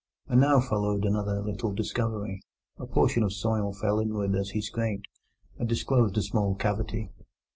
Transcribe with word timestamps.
And 0.27 0.41
now 0.41 0.59
followed 0.59 1.05
another 1.05 1.43
little 1.43 1.71
discovery: 1.75 2.41
a 2.79 2.87
portion 2.87 3.21
of 3.21 3.33
soil 3.33 3.71
fell 3.71 3.99
inward 3.99 4.33
as 4.35 4.49
he 4.49 4.59
scraped, 4.61 5.05
and 5.59 5.69
disclosed 5.69 6.17
a 6.17 6.23
small 6.23 6.55
cavity. 6.55 7.11